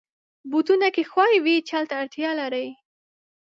[0.49, 2.67] بوټونه که ښوی وي، چل ته اړتیا لري.